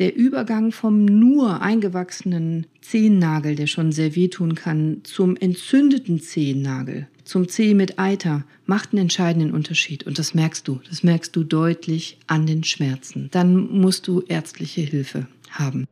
[0.00, 7.50] Der Übergang vom nur eingewachsenen Zehennagel, der schon sehr wehtun kann, zum entzündeten Zehennagel, zum
[7.50, 10.06] Zeh mit Eiter, macht einen entscheidenden Unterschied.
[10.06, 10.80] Und das merkst du.
[10.88, 13.28] Das merkst du deutlich an den Schmerzen.
[13.30, 15.84] Dann musst du ärztliche Hilfe haben.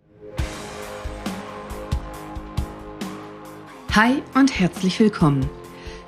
[3.91, 5.45] Hi und herzlich willkommen.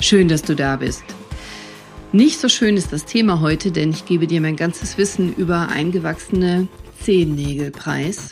[0.01, 1.05] Schön, dass du da bist.
[2.13, 5.69] Nicht so schön ist das Thema heute, denn ich gebe dir mein ganzes Wissen über
[5.69, 6.67] eingewachsene
[7.01, 8.31] Zehennägel preis.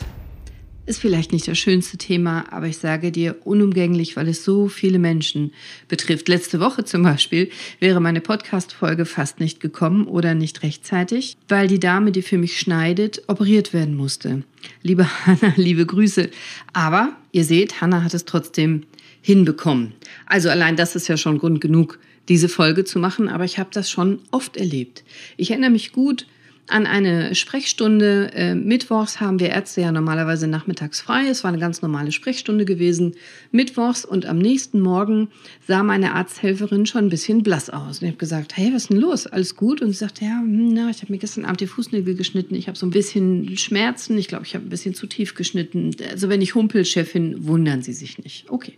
[0.85, 4.99] Ist vielleicht nicht das schönste Thema, aber ich sage dir unumgänglich, weil es so viele
[4.99, 5.53] Menschen
[5.87, 6.27] betrifft.
[6.27, 11.79] Letzte Woche zum Beispiel wäre meine Podcast-Folge fast nicht gekommen oder nicht rechtzeitig, weil die
[11.79, 14.43] Dame, die für mich schneidet, operiert werden musste.
[14.83, 16.29] Liebe Hanna, liebe Grüße.
[16.71, 18.83] Aber ihr seht, Hanna hat es trotzdem
[19.21, 19.93] hinbekommen.
[20.27, 23.69] Also allein das ist ja schon Grund genug, diese Folge zu machen, aber ich habe
[23.73, 25.03] das schon oft erlebt.
[25.37, 26.27] Ich erinnere mich gut
[26.69, 28.31] an eine Sprechstunde.
[28.33, 31.27] Äh, mittwochs haben wir Ärzte ja normalerweise nachmittags frei.
[31.27, 33.15] Es war eine ganz normale Sprechstunde gewesen.
[33.51, 35.29] Mittwochs und am nächsten Morgen
[35.67, 37.99] sah meine Arzthelferin schon ein bisschen blass aus.
[37.99, 39.27] Und ich habe gesagt, hey, was ist denn los?
[39.27, 39.81] Alles gut?
[39.81, 42.55] Und sie sagte, ja, hm, na, ich habe mir gestern Abend die Fußnägel geschnitten.
[42.55, 44.17] Ich habe so ein bisschen Schmerzen.
[44.17, 45.91] Ich glaube, ich habe ein bisschen zu tief geschnitten.
[46.11, 48.49] Also wenn ich humpel, Chefin, wundern Sie sich nicht.
[48.49, 48.73] Okay.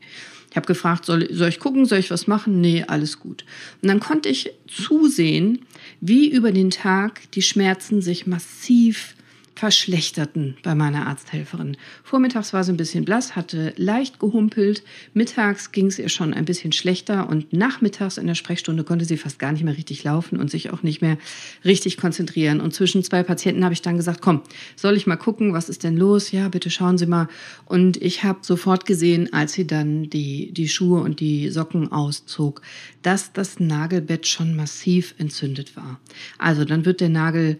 [0.52, 2.60] Ich habe gefragt, soll, soll ich gucken, soll ich was machen?
[2.60, 3.46] Nee, alles gut.
[3.82, 5.66] Und dann konnte ich zusehen,
[6.02, 9.16] wie über den Tag die Schmerzen sich massiv
[9.62, 11.78] verschlechterten bei meiner Arzthelferin.
[12.04, 16.46] Vormittags war sie ein bisschen blass, hatte leicht gehumpelt, mittags ging es ihr schon ein
[16.46, 20.40] bisschen schlechter und nachmittags in der Sprechstunde konnte sie fast gar nicht mehr richtig laufen
[20.40, 21.20] und sich auch nicht mehr
[21.64, 22.60] richtig konzentrieren.
[22.60, 24.42] Und zwischen zwei Patienten habe ich dann gesagt, komm,
[24.76, 26.32] soll ich mal gucken, was ist denn los?
[26.32, 27.28] Ja, bitte schauen Sie mal.
[27.66, 32.64] Und ich habe sofort gesehen, als sie dann die, die Schuhe und die Socken auszog,
[33.04, 36.00] dass das Nagelbett schon massiv entzündet war.
[36.40, 37.60] Also dann wird der Nagel,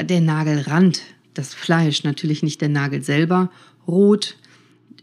[0.00, 1.02] der Nagelrand
[1.34, 3.50] das Fleisch, natürlich nicht der Nagel selber,
[3.86, 4.36] rot,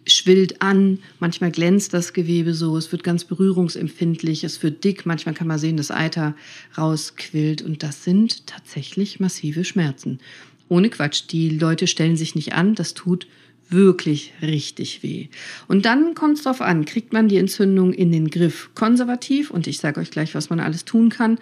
[0.07, 5.35] schwillt an, manchmal glänzt das Gewebe so, es wird ganz berührungsempfindlich, es wird dick, manchmal
[5.35, 6.35] kann man sehen, dass Eiter
[6.77, 10.19] rausquillt und das sind tatsächlich massive Schmerzen.
[10.67, 13.27] Ohne Quatsch, die Leute stellen sich nicht an, das tut
[13.69, 15.27] wirklich richtig weh.
[15.67, 19.67] Und dann kommt es darauf an, kriegt man die Entzündung in den Griff konservativ und
[19.67, 21.37] ich sage euch gleich, was man alles tun kann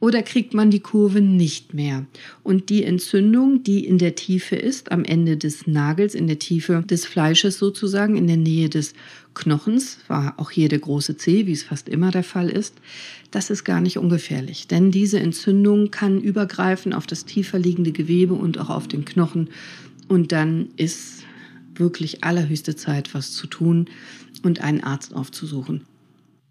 [0.00, 2.06] oder kriegt man die Kurve nicht mehr.
[2.42, 6.84] Und die Entzündung, die in der Tiefe ist, am Ende des Nagels, in der Tiefe
[6.88, 8.94] des Fleisches sozusagen, in der Nähe des
[9.34, 12.74] Knochens, war auch hier der große C, wie es fast immer der Fall ist,
[13.30, 14.68] das ist gar nicht ungefährlich.
[14.68, 19.50] Denn diese Entzündung kann übergreifen auf das tiefer liegende Gewebe und auch auf den Knochen.
[20.08, 21.24] Und dann ist
[21.74, 23.86] wirklich allerhöchste Zeit, was zu tun
[24.42, 25.82] und einen Arzt aufzusuchen.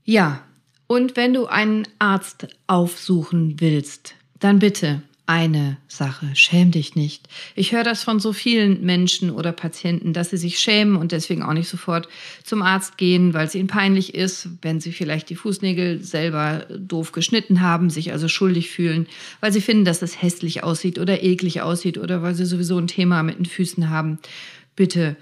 [0.03, 0.43] Ja,
[0.87, 7.27] und wenn du einen Arzt aufsuchen willst, dann bitte eine Sache, schäm dich nicht.
[7.53, 11.43] Ich höre das von so vielen Menschen oder Patienten, dass sie sich schämen und deswegen
[11.43, 12.07] auch nicht sofort
[12.45, 17.11] zum Arzt gehen, weil es ihnen peinlich ist, wenn sie vielleicht die Fußnägel selber doof
[17.11, 19.05] geschnitten haben, sich also schuldig fühlen,
[19.41, 22.87] weil sie finden, dass es hässlich aussieht oder eklig aussieht oder weil sie sowieso ein
[22.87, 24.19] Thema mit den Füßen haben.
[24.77, 25.17] Bitte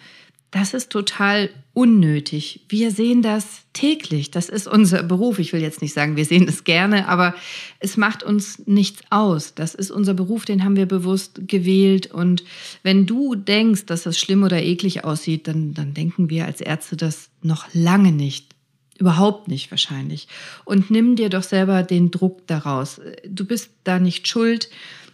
[0.56, 2.62] das ist total unnötig.
[2.70, 4.32] Wir sehen das täglich.
[4.32, 5.38] Das ist unser Beruf.
[5.38, 7.36] Ich will jetzt nicht sagen, wir sehen es gerne, aber
[7.82, 9.54] es macht uns nichts aus.
[9.54, 12.10] Das ist unser Beruf, den haben wir bewusst gewählt.
[12.10, 12.46] Und
[12.84, 16.96] wenn du denkst, dass das schlimm oder eklig aussieht, dann, dann denken wir als Ärzte
[16.96, 18.56] das noch lange nicht.
[18.98, 20.30] Überhaupt nicht wahrscheinlich.
[20.64, 23.02] Und nimm dir doch selber den Druck daraus.
[23.28, 24.70] Du bist da nicht schuld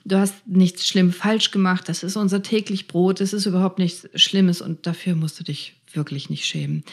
[0.06, 4.08] du hast nichts schlimm falsch gemacht, das ist unser täglich Brot, das ist überhaupt nichts
[4.16, 6.84] Schlimmes und dafür musst du dich wirklich nicht schämen.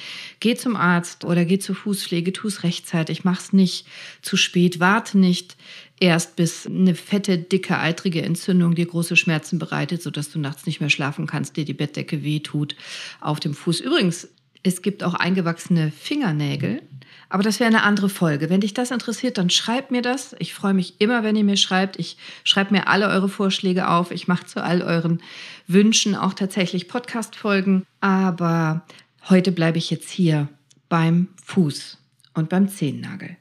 [0.41, 3.87] Geh zum Arzt oder geh zur Fußpflege, tu es rechtzeitig, mach's nicht
[4.23, 5.57] zu spät, warte nicht
[6.01, 10.81] erst bis eine fette, dicke, eitrige Entzündung dir große Schmerzen bereitet, sodass du nachts nicht
[10.81, 12.77] mehr schlafen kannst, dir die Bettdecke wehtut
[13.21, 13.81] auf dem Fuß.
[13.81, 14.29] Übrigens,
[14.63, 16.83] es gibt auch eingewachsene Fingernägel.
[17.31, 18.49] Aber das wäre eine andere Folge.
[18.49, 20.35] Wenn dich das interessiert, dann schreib mir das.
[20.39, 21.99] Ich freue mich immer, wenn ihr mir schreibt.
[21.99, 24.11] Ich schreibe mir alle eure Vorschläge auf.
[24.11, 25.21] Ich mache zu all euren
[25.67, 27.85] Wünschen auch tatsächlich Podcast-Folgen.
[28.01, 28.87] Aber
[29.29, 30.49] heute bleibe ich jetzt hier
[30.89, 31.99] beim Fuß
[32.33, 33.37] und beim Zehennagel.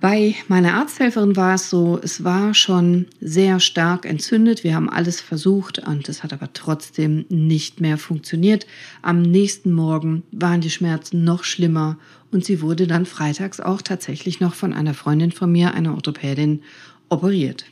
[0.00, 4.62] Bei meiner Arzthelferin war es so, es war schon sehr stark entzündet.
[4.62, 8.64] Wir haben alles versucht und es hat aber trotzdem nicht mehr funktioniert.
[9.02, 11.98] Am nächsten Morgen waren die Schmerzen noch schlimmer
[12.30, 16.62] und sie wurde dann freitags auch tatsächlich noch von einer Freundin von mir, einer Orthopädin,
[17.08, 17.64] operiert.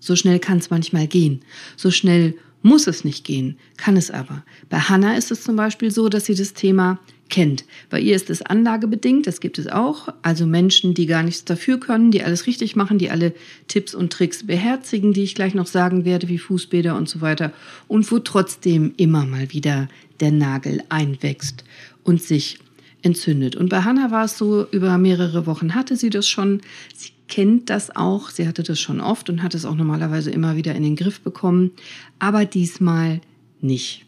[0.00, 1.40] So schnell kann es manchmal gehen.
[1.76, 4.44] So schnell muss es nicht gehen, kann es aber.
[4.68, 6.98] Bei Hannah ist es zum Beispiel so, dass sie das Thema
[7.28, 7.64] kennt.
[7.90, 10.08] Bei ihr ist es anlagebedingt, das gibt es auch.
[10.22, 13.34] Also Menschen, die gar nichts dafür können, die alles richtig machen, die alle
[13.68, 17.52] Tipps und Tricks beherzigen, die ich gleich noch sagen werde, wie Fußbäder und so weiter.
[17.86, 19.88] Und wo trotzdem immer mal wieder
[20.20, 21.64] der Nagel einwächst
[22.02, 22.58] und sich
[23.02, 23.56] entzündet.
[23.56, 26.60] Und bei Hannah war es so, über mehrere Wochen hatte sie das schon.
[26.94, 28.30] Sie kennt das auch.
[28.30, 31.20] Sie hatte das schon oft und hat es auch normalerweise immer wieder in den Griff
[31.20, 31.72] bekommen.
[32.18, 33.20] Aber diesmal
[33.60, 34.04] nicht.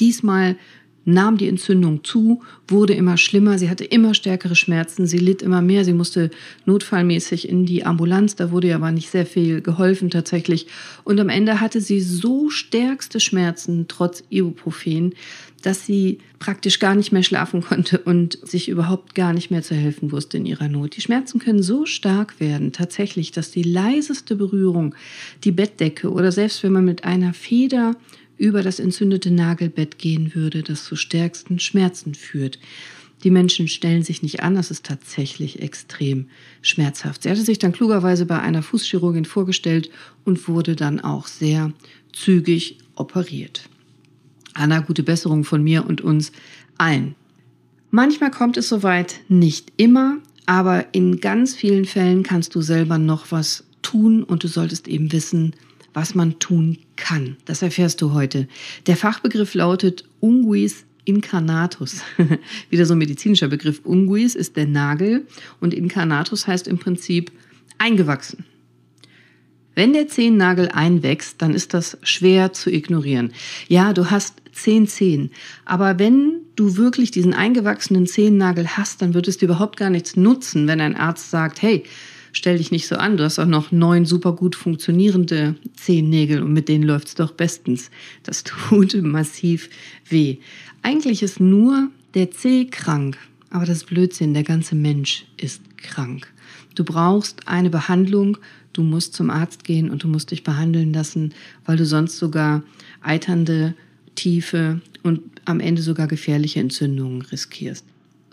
[0.00, 0.56] Diesmal
[1.04, 5.60] nahm die Entzündung zu, wurde immer schlimmer, sie hatte immer stärkere Schmerzen, sie litt immer
[5.60, 6.30] mehr, sie musste
[6.64, 10.68] notfallmäßig in die Ambulanz, da wurde ihr aber nicht sehr viel geholfen tatsächlich.
[11.04, 15.14] Und am Ende hatte sie so stärkste Schmerzen trotz Ibuprofen,
[15.62, 19.74] dass sie praktisch gar nicht mehr schlafen konnte und sich überhaupt gar nicht mehr zu
[19.74, 20.96] helfen wusste in ihrer Not.
[20.96, 24.94] Die Schmerzen können so stark werden, tatsächlich, dass die leiseste Berührung,
[25.44, 27.96] die Bettdecke oder selbst wenn man mit einer Feder
[28.36, 32.58] über das entzündete Nagelbett gehen würde, das zu stärksten Schmerzen führt.
[33.22, 36.26] Die Menschen stellen sich nicht an, das ist tatsächlich extrem
[36.60, 37.22] schmerzhaft.
[37.22, 39.90] Sie hatte sich dann klugerweise bei einer Fußchirurgin vorgestellt
[40.24, 41.72] und wurde dann auch sehr
[42.12, 43.68] zügig operiert.
[44.54, 46.32] Anna, gute Besserung von mir und uns
[46.78, 47.14] allen.
[47.90, 53.30] Manchmal kommt es soweit, nicht immer, aber in ganz vielen Fällen kannst du selber noch
[53.30, 55.54] was tun und du solltest eben wissen,
[55.94, 57.36] was man tun kann.
[57.44, 58.48] Das erfährst du heute.
[58.86, 62.02] Der Fachbegriff lautet Unguis incarnatus.
[62.70, 63.80] Wieder so ein medizinischer Begriff.
[63.84, 65.26] Unguis ist der Nagel
[65.60, 67.32] und incarnatus heißt im Prinzip
[67.78, 68.44] eingewachsen.
[69.74, 73.32] Wenn der Zehennagel einwächst, dann ist das schwer zu ignorieren.
[73.68, 75.30] Ja, du hast zehn Zehen,
[75.64, 80.16] aber wenn du wirklich diesen eingewachsenen Zehennagel hast, dann wird es dir überhaupt gar nichts
[80.16, 81.84] nutzen, wenn ein Arzt sagt, hey,
[82.32, 86.52] stell dich nicht so an, du hast auch noch neun super gut funktionierende Zehennägel und
[86.52, 87.90] mit denen läuft's doch bestens.
[88.22, 89.70] Das tut massiv
[90.08, 90.38] weh.
[90.82, 93.16] Eigentlich ist nur der Zeh krank,
[93.50, 96.26] aber das Blödsinn, der ganze Mensch ist krank.
[96.74, 98.38] Du brauchst eine Behandlung,
[98.72, 101.34] du musst zum Arzt gehen und du musst dich behandeln lassen,
[101.64, 102.62] weil du sonst sogar
[103.02, 103.74] eiternde,
[104.14, 107.84] tiefe und am Ende sogar gefährliche Entzündungen riskierst.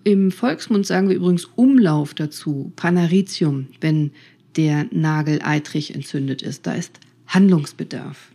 [0.04, 4.12] Im Volksmund sagen wir übrigens Umlauf dazu, Panaritium, wenn
[4.56, 6.66] der Nagel eitrig entzündet ist.
[6.66, 8.32] Da ist Handlungsbedarf.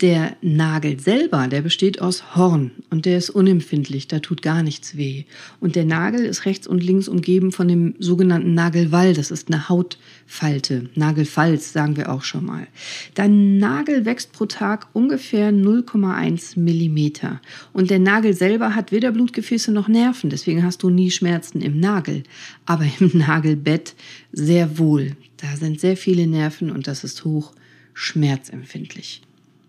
[0.00, 4.96] Der Nagel selber, der besteht aus Horn und der ist unempfindlich, da tut gar nichts
[4.96, 5.24] weh.
[5.58, 9.68] Und der Nagel ist rechts und links umgeben von dem sogenannten Nagelwall, das ist eine
[9.68, 12.68] Hautfalte, Nagelfalz sagen wir auch schon mal.
[13.14, 17.40] Dein Nagel wächst pro Tag ungefähr 0,1 Millimeter
[17.72, 21.80] und der Nagel selber hat weder Blutgefäße noch Nerven, deswegen hast du nie Schmerzen im
[21.80, 22.22] Nagel,
[22.66, 23.96] aber im Nagelbett
[24.30, 25.16] sehr wohl.
[25.38, 27.52] Da sind sehr viele Nerven und das ist hoch
[27.94, 29.22] schmerzempfindlich.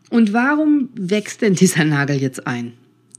[0.09, 2.73] Und warum wächst denn dieser Nagel jetzt ein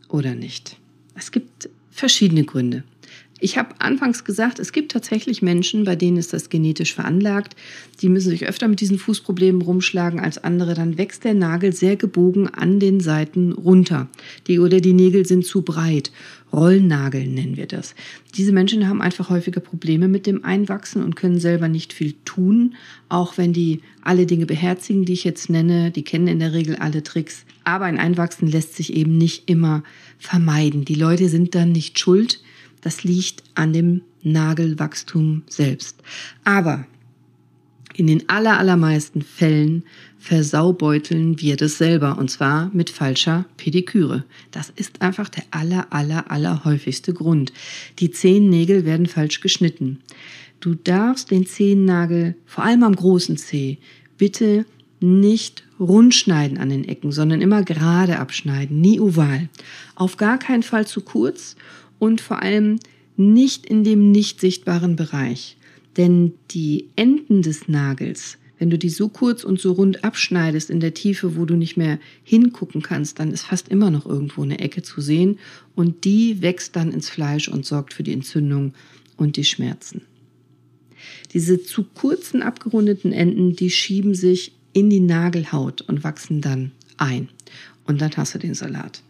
[0.09, 0.77] oder nicht?
[1.15, 2.85] Es gibt verschiedene Gründe.
[3.43, 7.57] Ich habe anfangs gesagt, es gibt tatsächlich Menschen, bei denen ist das genetisch veranlagt.
[8.03, 10.75] Die müssen sich öfter mit diesen Fußproblemen rumschlagen als andere.
[10.75, 14.09] Dann wächst der Nagel sehr gebogen an den Seiten runter.
[14.47, 16.13] Die oder die Nägel sind zu breit.
[16.52, 17.94] Rollnagel nennen wir das.
[18.37, 22.75] Diese Menschen haben einfach häufige Probleme mit dem Einwachsen und können selber nicht viel tun,
[23.08, 25.91] auch wenn die alle Dinge beherzigen, die ich jetzt nenne.
[25.91, 27.44] Die kennen in der Regel alle Tricks.
[27.64, 29.85] Aber ein Einwachsen lässt sich eben nicht immer
[30.19, 30.85] vermeiden.
[30.85, 32.41] Die Leute sind dann nicht schuld
[32.81, 36.02] das liegt an dem Nagelwachstum selbst.
[36.44, 36.87] Aber
[38.00, 39.82] in den allermeisten Fällen
[40.19, 44.25] versaubeuteln wir das selber und zwar mit falscher Pediküre.
[44.52, 47.52] Das ist einfach der aller, aller, aller häufigste Grund.
[47.99, 50.00] Die Zehennägel werden falsch geschnitten.
[50.61, 53.76] Du darfst den Zehennagel, vor allem am großen Zeh,
[54.16, 54.64] bitte
[55.00, 59.50] nicht rund schneiden an den Ecken, sondern immer gerade abschneiden, nie oval.
[59.95, 61.54] Auf gar keinen Fall zu kurz
[61.99, 62.78] und vor allem
[63.19, 65.59] nicht in dem nicht sichtbaren Bereich.
[65.97, 70.80] Denn die Enden des Nagels, wenn du die so kurz und so rund abschneidest in
[70.80, 74.59] der Tiefe, wo du nicht mehr hingucken kannst, dann ist fast immer noch irgendwo eine
[74.59, 75.38] Ecke zu sehen
[75.75, 78.75] und die wächst dann ins Fleisch und sorgt für die Entzündung
[79.16, 80.02] und die Schmerzen.
[81.32, 87.28] Diese zu kurzen abgerundeten Enden, die schieben sich in die Nagelhaut und wachsen dann ein.
[87.87, 89.02] Und dann hast du den Salat.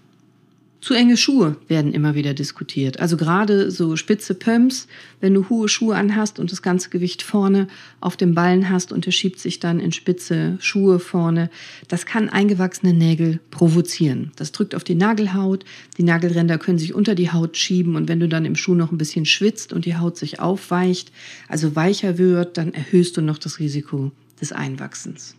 [0.80, 3.00] Zu enge Schuhe werden immer wieder diskutiert.
[3.00, 4.88] Also gerade so spitze Pumps,
[5.20, 7.68] wenn du hohe Schuhe anhast und das ganze Gewicht vorne
[8.00, 11.50] auf dem Ballen hast und der schiebt sich dann in spitze Schuhe vorne,
[11.88, 14.32] das kann eingewachsene Nägel provozieren.
[14.36, 15.66] Das drückt auf die Nagelhaut,
[15.98, 18.90] die Nagelränder können sich unter die Haut schieben und wenn du dann im Schuh noch
[18.90, 21.12] ein bisschen schwitzt und die Haut sich aufweicht,
[21.48, 25.36] also weicher wird, dann erhöhst du noch das Risiko des Einwachsens.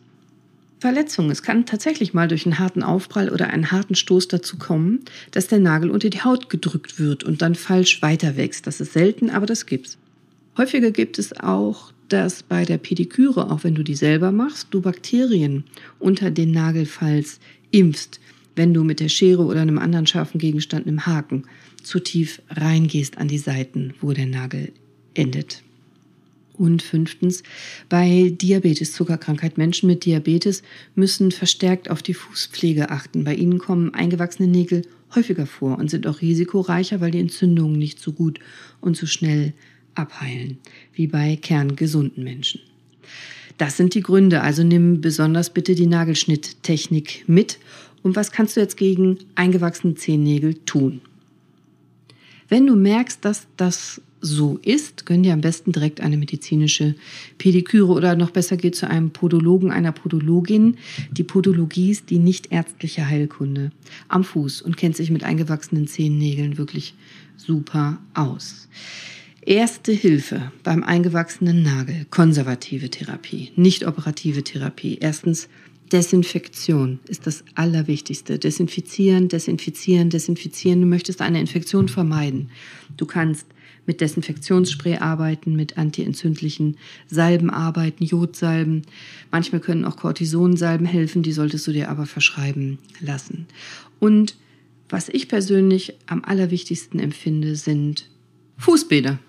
[0.81, 1.29] Verletzung.
[1.29, 5.47] Es kann tatsächlich mal durch einen harten Aufprall oder einen harten Stoß dazu kommen, dass
[5.47, 8.65] der Nagel unter die Haut gedrückt wird und dann falsch weiter wächst.
[8.65, 9.99] Das ist selten, aber das gibt's.
[10.57, 14.81] Häufiger gibt es auch, dass bei der Pediküre, auch wenn du die selber machst, du
[14.81, 15.65] Bakterien
[15.99, 18.19] unter den Nagelfalz impfst,
[18.55, 21.43] wenn du mit der Schere oder einem anderen scharfen Gegenstand, einem Haken,
[21.83, 24.71] zu tief reingehst an die Seiten, wo der Nagel
[25.13, 25.61] endet.
[26.61, 27.41] Und fünftens,
[27.89, 30.61] bei Diabetes, Zuckerkrankheit, Menschen mit Diabetes
[30.93, 33.23] müssen verstärkt auf die Fußpflege achten.
[33.23, 34.83] Bei ihnen kommen eingewachsene Nägel
[35.15, 38.39] häufiger vor und sind auch risikoreicher, weil die Entzündungen nicht so gut
[38.79, 39.53] und so schnell
[39.95, 40.59] abheilen,
[40.93, 42.61] wie bei kerngesunden Menschen.
[43.57, 47.57] Das sind die Gründe, also nimm besonders bitte die Nagelschnitttechnik mit.
[48.03, 51.01] Und was kannst du jetzt gegen eingewachsene Zehennägel tun?
[52.49, 56.95] Wenn du merkst, dass das so ist, gönn dir am besten direkt eine medizinische
[57.37, 60.77] Pediküre oder noch besser geht zu einem Podologen, einer Podologin.
[61.11, 63.71] Die Podologie ist die nicht ärztliche Heilkunde
[64.07, 66.93] am Fuß und kennt sich mit eingewachsenen Zehennägeln wirklich
[67.35, 68.67] super aus.
[69.43, 74.99] Erste Hilfe beim eingewachsenen Nagel, konservative Therapie, nicht operative Therapie.
[75.01, 75.49] Erstens
[75.91, 78.39] Desinfektion ist das Allerwichtigste.
[78.39, 80.81] Desinfizieren, desinfizieren, desinfizieren.
[80.81, 82.49] Du möchtest eine Infektion vermeiden.
[82.95, 83.47] Du kannst
[83.85, 88.83] mit Desinfektionsspray arbeiten, mit antientzündlichen Salben arbeiten, Jodsalben.
[89.31, 93.47] Manchmal können auch Cortisonsalben helfen, die solltest du dir aber verschreiben lassen.
[93.99, 94.35] Und
[94.89, 98.07] was ich persönlich am allerwichtigsten empfinde, sind
[98.57, 99.19] Fußbäder.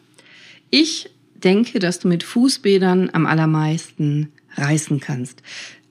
[0.71, 5.43] Ich denke, dass du mit Fußbädern am allermeisten reißen kannst.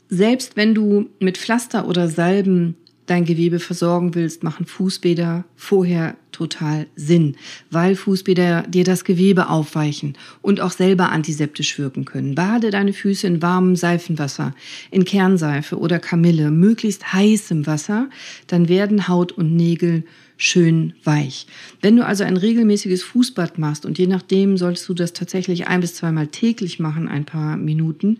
[0.09, 2.75] Selbst wenn du mit Pflaster oder Salben
[3.11, 7.35] dein Gewebe versorgen willst, machen Fußbäder vorher total Sinn,
[7.69, 12.35] weil Fußbäder dir das Gewebe aufweichen und auch selber antiseptisch wirken können.
[12.35, 14.55] Bade deine Füße in warmem Seifenwasser,
[14.91, 18.09] in Kernseife oder Kamille, möglichst heißem Wasser,
[18.47, 20.05] dann werden Haut und Nägel
[20.37, 21.47] schön weich.
[21.81, 25.81] Wenn du also ein regelmäßiges Fußbad machst und je nachdem solltest du das tatsächlich ein
[25.81, 28.19] bis zweimal täglich machen, ein paar Minuten,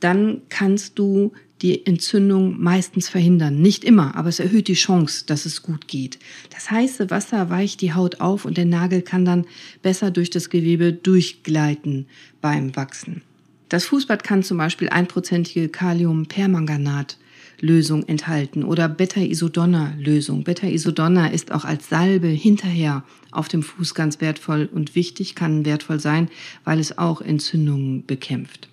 [0.00, 3.62] dann kannst du die Entzündung meistens verhindern.
[3.62, 6.18] Nicht immer, aber es erhöht die Chance, dass es gut geht.
[6.50, 9.46] Das heiße Wasser weicht die Haut auf und der Nagel kann dann
[9.80, 12.06] besser durch das Gewebe durchgleiten
[12.40, 13.22] beim Wachsen.
[13.68, 17.16] Das Fußbad kann zum Beispiel einprozentige Kaliumpermanganat
[17.62, 20.42] Lösung enthalten oder Beta-Isodonna-Lösung.
[20.42, 26.00] Beta-Isodonna ist auch als Salbe hinterher auf dem Fuß ganz wertvoll und wichtig, kann wertvoll
[26.00, 26.28] sein,
[26.64, 28.68] weil es auch Entzündungen bekämpft.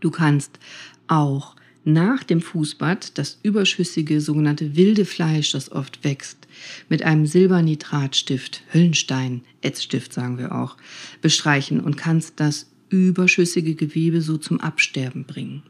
[0.00, 0.58] Du kannst
[1.06, 6.38] auch nach dem Fußbad das überschüssige sogenannte wilde Fleisch, das oft wächst,
[6.88, 10.76] mit einem Silbernitratstift, Höllenstein, Ätzstift sagen wir auch,
[11.20, 15.62] bestreichen und kannst das überschüssige Gewebe so zum Absterben bringen.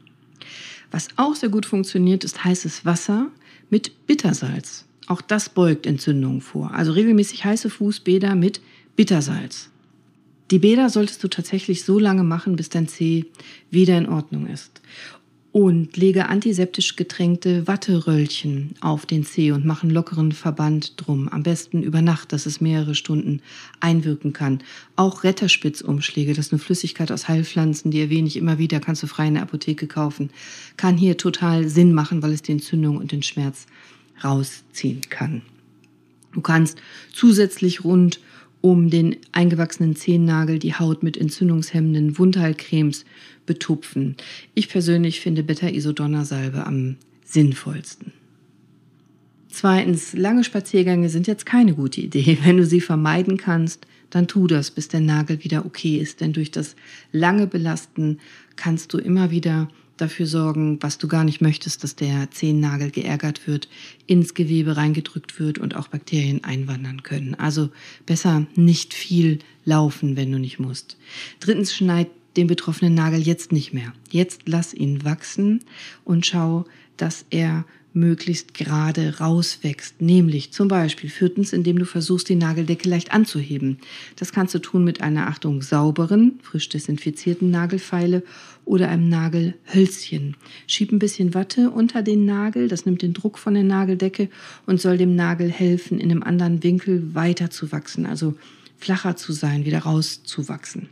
[0.91, 3.31] Was auch sehr gut funktioniert, ist heißes Wasser
[3.69, 4.85] mit Bittersalz.
[5.07, 6.71] Auch das beugt Entzündungen vor.
[6.73, 8.61] Also regelmäßig heiße Fußbäder mit
[8.95, 9.69] Bittersalz.
[10.51, 13.25] Die Bäder solltest du tatsächlich so lange machen, bis dein Zeh
[13.71, 14.81] wieder in Ordnung ist
[15.53, 21.29] und lege antiseptisch getränkte Watteröllchen auf den Zeh und mache einen lockeren Verband drum.
[21.29, 23.39] Am besten über Nacht, dass es mehrere Stunden
[23.79, 24.63] einwirken kann.
[24.95, 29.07] Auch Retterspitzumschläge, das ist eine Flüssigkeit aus Heilpflanzen, die erwähne ich immer wieder, kannst du
[29.07, 30.31] frei in der Apotheke kaufen.
[30.75, 33.67] Kann hier total Sinn machen, weil es die Entzündung und den Schmerz
[34.23, 35.43] rausziehen kann.
[36.33, 36.79] Du kannst
[37.13, 38.19] zusätzlich rund
[38.63, 43.03] um den eingewachsenen Zehennagel die Haut mit entzündungshemmenden Wundheilcremes
[43.45, 44.15] betupfen.
[44.53, 48.13] Ich persönlich finde Beta-Isodonna-Salbe am sinnvollsten.
[49.49, 52.37] Zweitens, lange Spaziergänge sind jetzt keine gute Idee.
[52.43, 56.21] Wenn du sie vermeiden kannst, dann tu das, bis der Nagel wieder okay ist.
[56.21, 56.77] Denn durch das
[57.11, 58.19] lange Belasten
[58.55, 59.67] kannst du immer wieder
[59.97, 63.67] dafür sorgen, was du gar nicht möchtest, dass der Zehennagel geärgert wird,
[64.07, 67.35] ins Gewebe reingedrückt wird und auch Bakterien einwandern können.
[67.35, 67.69] Also
[68.05, 70.97] besser nicht viel laufen, wenn du nicht musst.
[71.39, 73.93] Drittens, schneid den betroffenen Nagel jetzt nicht mehr.
[74.09, 75.63] Jetzt lass ihn wachsen
[76.03, 76.65] und schau,
[76.97, 80.01] dass er möglichst gerade rauswächst.
[80.01, 83.77] Nämlich zum Beispiel viertens, indem du versuchst, die Nageldecke leicht anzuheben.
[84.15, 88.23] Das kannst du tun mit einer Achtung sauberen, frisch desinfizierten Nagelfeile
[88.65, 90.35] oder einem Nagelhölzchen.
[90.67, 94.29] Schieb ein bisschen Watte unter den Nagel, das nimmt den Druck von der Nageldecke
[94.65, 98.35] und soll dem Nagel helfen, in einem anderen Winkel weiter zu wachsen, also
[98.77, 100.89] flacher zu sein, wieder rauszuwachsen.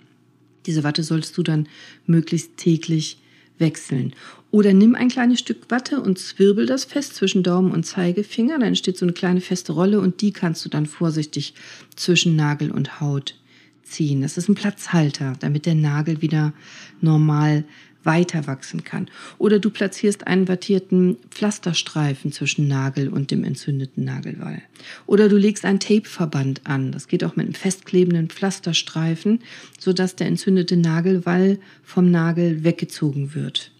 [0.66, 1.68] Diese Watte solltest du dann
[2.06, 3.18] möglichst täglich
[3.58, 4.14] wechseln.
[4.52, 8.60] Oder nimm ein kleines Stück Watte und zwirbel das fest zwischen Daumen und Zeigefinger.
[8.60, 11.54] Dann entsteht so eine kleine feste Rolle und die kannst du dann vorsichtig
[11.96, 13.36] zwischen Nagel und Haut
[13.84, 14.22] ziehen.
[14.22, 16.54] Das ist ein Platzhalter, damit der Nagel wieder
[17.00, 17.64] normal
[18.04, 19.10] weiter wachsen kann.
[19.38, 24.62] Oder du platzierst einen wattierten Pflasterstreifen zwischen Nagel und dem entzündeten Nagelwall.
[25.06, 26.92] Oder du legst einen Tapeverband an.
[26.92, 29.40] Das geht auch mit einem festklebenden Pflasterstreifen,
[29.80, 33.72] sodass der entzündete Nagelwall vom Nagel weggezogen wird.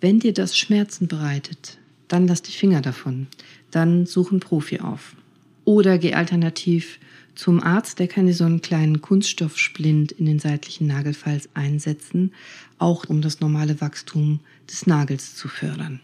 [0.00, 3.26] Wenn dir das Schmerzen bereitet, dann lass die Finger davon.
[3.70, 5.14] Dann such einen Profi auf.
[5.64, 6.98] Oder geh alternativ
[7.34, 12.32] zum Arzt, der kann dir so einen kleinen Kunststoffsplint in den seitlichen Nagelfalz einsetzen,
[12.78, 16.00] auch um das normale Wachstum des Nagels zu fördern.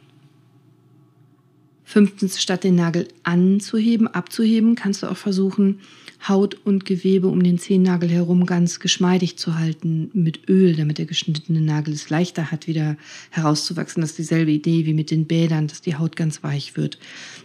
[1.83, 5.81] Fünftens, statt den Nagel anzuheben, abzuheben, kannst du auch versuchen,
[6.29, 11.05] Haut und Gewebe um den Zehennagel herum ganz geschmeidig zu halten mit Öl, damit der
[11.05, 12.97] geschnittene Nagel es leichter hat, wieder
[13.31, 14.01] herauszuwachsen.
[14.01, 16.99] Das ist dieselbe Idee wie mit den Bädern, dass die Haut ganz weich wird.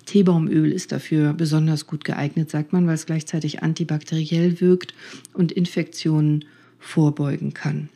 [0.06, 4.94] Teebaumöl ist dafür besonders gut geeignet, sagt man, weil es gleichzeitig antibakteriell wirkt
[5.34, 6.46] und Infektionen
[6.80, 7.90] vorbeugen kann.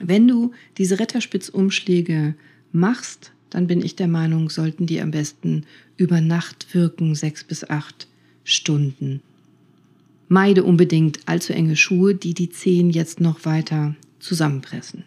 [0.00, 2.34] Wenn du diese Retterspitzumschläge
[2.72, 5.64] machst, dann bin ich der Meinung, sollten die am besten
[5.96, 8.08] über Nacht wirken, sechs bis acht
[8.42, 9.20] Stunden.
[10.28, 15.04] Meide unbedingt allzu enge Schuhe, die die Zehen jetzt noch weiter zusammenpressen.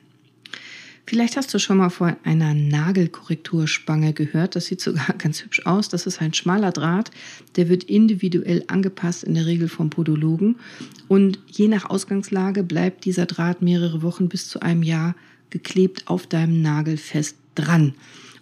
[1.09, 4.57] Vielleicht hast du schon mal von einer Nagelkorrekturspange gehört.
[4.57, 5.87] Das sieht sogar ganz hübsch aus.
[5.87, 7.11] Das ist ein schmaler Draht.
[7.55, 10.57] Der wird individuell angepasst, in der Regel vom Podologen.
[11.07, 15.15] Und je nach Ausgangslage bleibt dieser Draht mehrere Wochen bis zu einem Jahr
[15.49, 17.93] geklebt auf deinem Nagel fest dran.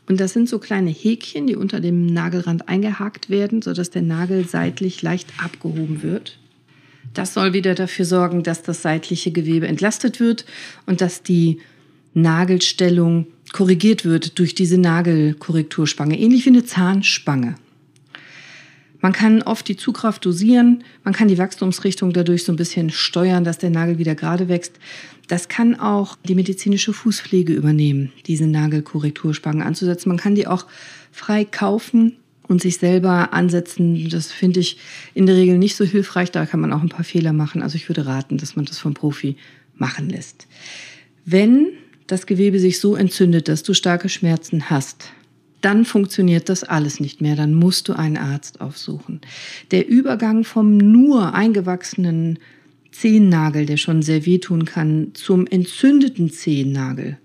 [0.08, 4.48] Und das sind so kleine Häkchen, die unter dem Nagelrand eingehakt werden, sodass der Nagel
[4.48, 6.39] seitlich leicht abgehoben wird.
[7.13, 10.45] Das soll wieder dafür sorgen, dass das seitliche Gewebe entlastet wird
[10.85, 11.59] und dass die
[12.13, 17.55] Nagelstellung korrigiert wird durch diese Nagelkorrekturspange, ähnlich wie eine Zahnspange.
[19.01, 23.43] Man kann oft die Zugkraft dosieren, man kann die Wachstumsrichtung dadurch so ein bisschen steuern,
[23.43, 24.79] dass der Nagel wieder gerade wächst.
[25.27, 30.09] Das kann auch die medizinische Fußpflege übernehmen, diese Nagelkorrekturspangen anzusetzen.
[30.09, 30.65] Man kann die auch
[31.12, 34.77] frei kaufen und sich selber ansetzen, das finde ich
[35.13, 36.31] in der Regel nicht so hilfreich.
[36.31, 37.61] Da kann man auch ein paar Fehler machen.
[37.61, 39.35] Also ich würde raten, dass man das vom Profi
[39.75, 40.47] machen lässt.
[41.25, 41.67] Wenn
[42.07, 45.11] das Gewebe sich so entzündet, dass du starke Schmerzen hast,
[45.61, 47.35] dann funktioniert das alles nicht mehr.
[47.35, 49.21] Dann musst du einen Arzt aufsuchen.
[49.71, 52.38] Der Übergang vom nur eingewachsenen
[52.91, 57.17] Zehennagel, der schon sehr wehtun kann, zum entzündeten Zehennagel,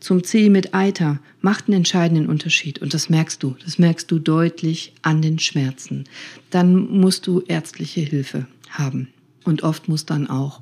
[0.00, 2.80] zum Zeh mit Eiter macht einen entscheidenden Unterschied.
[2.80, 3.56] Und das merkst du.
[3.64, 6.04] Das merkst du deutlich an den Schmerzen.
[6.50, 9.08] Dann musst du ärztliche Hilfe haben.
[9.44, 10.60] Und oft muss dann auch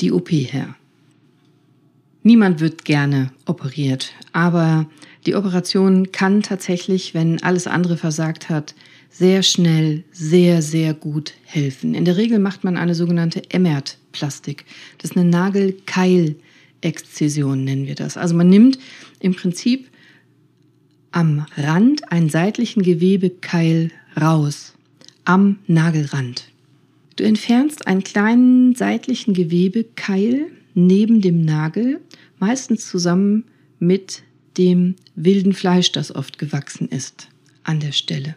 [0.00, 0.74] die OP her.
[2.22, 4.86] Niemand wird gerne operiert, aber
[5.26, 8.76] die Operation kann tatsächlich, wenn alles andere versagt hat,
[9.10, 11.94] sehr schnell, sehr, sehr gut helfen.
[11.94, 14.64] In der Regel macht man eine sogenannte Emmert-Plastik.
[14.98, 16.36] Das ist eine Nagelkeil-
[16.82, 18.16] Exzision nennen wir das.
[18.16, 18.78] Also man nimmt
[19.20, 19.88] im Prinzip
[21.10, 23.90] am Rand einen seitlichen Gewebekeil
[24.20, 24.74] raus,
[25.24, 26.48] am Nagelrand.
[27.16, 32.00] Du entfernst einen kleinen seitlichen Gewebekeil neben dem Nagel,
[32.38, 33.44] meistens zusammen
[33.78, 34.22] mit
[34.56, 37.28] dem wilden Fleisch, das oft gewachsen ist,
[37.64, 38.36] an der Stelle.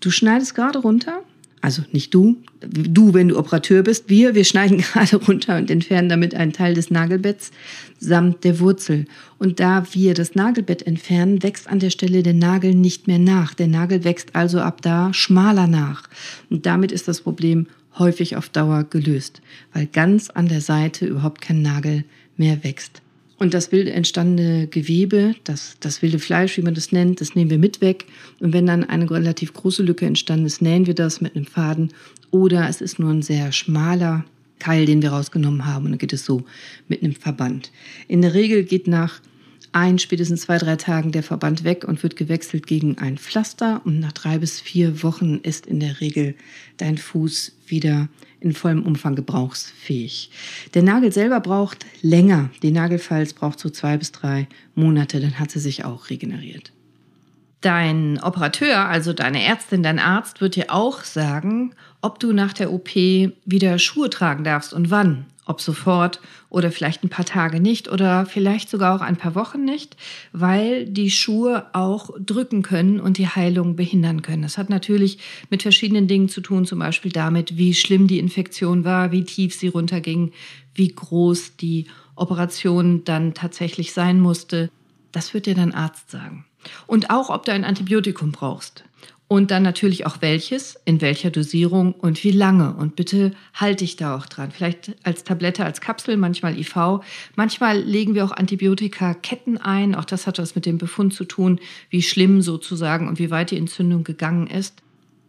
[0.00, 1.22] Du schneidest gerade runter
[1.66, 6.08] also nicht du, du, wenn du Operateur bist, wir, wir schneiden gerade runter und entfernen
[6.08, 7.50] damit einen Teil des Nagelbetts
[7.98, 9.06] samt der Wurzel.
[9.38, 13.52] Und da wir das Nagelbett entfernen, wächst an der Stelle der Nagel nicht mehr nach.
[13.52, 16.04] Der Nagel wächst also ab da schmaler nach.
[16.50, 17.66] Und damit ist das Problem
[17.98, 22.04] häufig auf Dauer gelöst, weil ganz an der Seite überhaupt kein Nagel
[22.36, 23.02] mehr wächst.
[23.38, 27.50] Und das wilde entstandene Gewebe, das, das wilde Fleisch, wie man das nennt, das nehmen
[27.50, 28.06] wir mit weg.
[28.40, 31.92] Und wenn dann eine relativ große Lücke entstanden ist, nähen wir das mit einem Faden.
[32.30, 34.24] Oder es ist nur ein sehr schmaler
[34.58, 35.84] Keil, den wir rausgenommen haben.
[35.84, 36.44] Und dann geht es so
[36.88, 37.70] mit einem Verband.
[38.08, 39.20] In der Regel geht nach
[39.72, 43.82] ein, spätestens zwei, drei Tagen der Verband weg und wird gewechselt gegen ein Pflaster.
[43.84, 46.34] Und nach drei bis vier Wochen ist in der Regel
[46.78, 48.08] dein Fuß wieder
[48.40, 50.30] in vollem Umfang gebrauchsfähig.
[50.74, 52.50] Der Nagel selber braucht länger.
[52.62, 56.72] Die Nagelfalz braucht so zwei bis drei Monate, dann hat sie sich auch regeneriert.
[57.60, 62.72] Dein Operateur, also deine Ärztin, dein Arzt, wird dir auch sagen, ob du nach der
[62.72, 67.88] OP wieder Schuhe tragen darfst und wann ob sofort oder vielleicht ein paar Tage nicht
[67.90, 69.96] oder vielleicht sogar auch ein paar Wochen nicht,
[70.32, 74.42] weil die Schuhe auch drücken können und die Heilung behindern können.
[74.42, 78.84] Das hat natürlich mit verschiedenen Dingen zu tun, zum Beispiel damit, wie schlimm die Infektion
[78.84, 80.32] war, wie tief sie runterging,
[80.74, 84.70] wie groß die Operation dann tatsächlich sein musste.
[85.12, 86.44] Das wird dir dein Arzt sagen.
[86.86, 88.84] Und auch, ob du ein Antibiotikum brauchst
[89.28, 92.74] Und dann natürlich auch welches, in welcher Dosierung und wie lange.
[92.74, 94.52] Und bitte halte dich da auch dran.
[94.52, 97.00] Vielleicht als Tablette, als Kapsel, manchmal IV.
[97.34, 99.96] Manchmal legen wir auch Antibiotika-Ketten ein.
[99.96, 101.58] Auch das hat was mit dem Befund zu tun,
[101.90, 104.80] wie schlimm sozusagen und wie weit die Entzündung gegangen ist.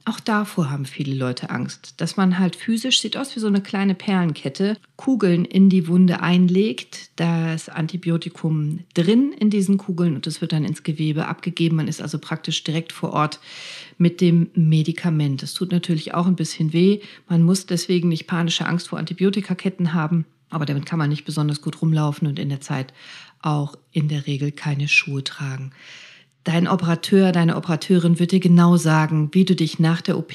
[0.08, 3.60] Auch davor haben viele Leute Angst, dass man halt physisch sieht aus wie so eine
[3.60, 10.40] kleine Perlenkette, Kugeln in die Wunde einlegt, das Antibiotikum drin in diesen Kugeln und es
[10.40, 11.76] wird dann ins Gewebe abgegeben.
[11.76, 13.42] Man ist also praktisch direkt vor Ort
[13.98, 15.44] mit dem Medikament.
[15.44, 17.02] Es tut natürlich auch ein bisschen weh.
[17.28, 21.62] Man muss deswegen nicht panische Angst vor Antibiotikaketten haben, aber damit kann man nicht besonders
[21.62, 22.94] gut rumlaufen und in der Zeit
[23.42, 25.74] auch in der Regel keine Schuhe tragen.
[26.48, 30.32] Dein Operateur, deine Operateurin wird dir genau sagen, wie du dich nach der OP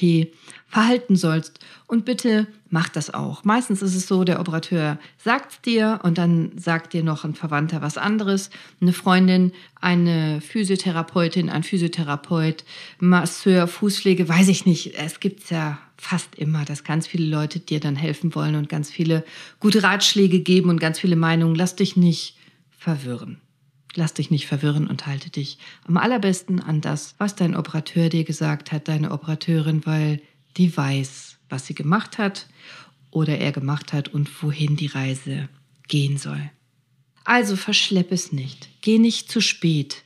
[0.68, 1.58] verhalten sollst.
[1.86, 3.44] Und bitte mach das auch.
[3.44, 7.80] Meistens ist es so, der Operateur sagt dir und dann sagt dir noch ein Verwandter
[7.80, 8.50] was anderes.
[8.82, 12.64] Eine Freundin, eine Physiotherapeutin, ein Physiotherapeut,
[12.98, 14.94] Masseur, Fußpflege, weiß ich nicht.
[14.96, 18.90] Es gibt ja fast immer, dass ganz viele Leute dir dann helfen wollen und ganz
[18.90, 19.24] viele
[19.60, 21.54] gute Ratschläge geben und ganz viele Meinungen.
[21.54, 22.36] Lass dich nicht
[22.70, 23.40] verwirren.
[23.94, 28.24] Lass dich nicht verwirren und halte dich am allerbesten an das, was dein Operateur dir
[28.24, 30.22] gesagt hat, deine Operateurin, weil
[30.56, 32.46] die weiß, was sie gemacht hat
[33.10, 35.48] oder er gemacht hat und wohin die Reise
[35.88, 36.50] gehen soll.
[37.24, 38.68] Also verschlepp es nicht.
[38.80, 40.02] Geh nicht zu spät.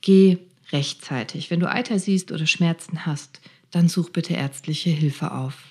[0.00, 0.38] Geh
[0.70, 1.50] rechtzeitig.
[1.50, 5.62] Wenn du Eiter siehst oder Schmerzen hast, dann such bitte ärztliche Hilfe auf.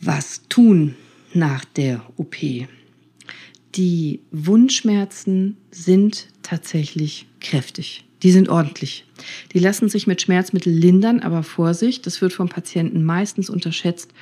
[0.00, 0.96] Was tun
[1.32, 2.36] nach der OP?
[3.74, 8.04] Die Wundschmerzen sind tatsächlich kräftig.
[8.22, 9.04] Die sind ordentlich.
[9.52, 14.12] Die lassen sich mit Schmerzmitteln lindern, aber Vorsicht, das wird vom Patienten meistens unterschätzt